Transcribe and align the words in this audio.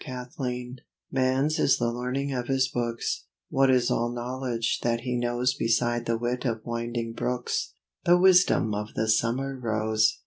PROBLEMS 0.03 0.79
Man's 1.11 1.59
is 1.59 1.77
the 1.77 1.91
learning 1.91 2.33
of 2.33 2.47
his 2.47 2.67
books 2.67 3.25
What 3.49 3.69
is 3.69 3.91
all 3.91 4.09
knowledge 4.11 4.79
that 4.81 5.01
he 5.01 5.15
knows 5.15 5.53
Beside 5.53 6.07
the 6.07 6.17
wit 6.17 6.43
of 6.43 6.65
winding 6.65 7.13
brooks, 7.13 7.75
The 8.05 8.17
wisdom 8.17 8.73
of 8.73 8.95
the 8.95 9.07
summer 9.07 9.55
rose! 9.55 10.17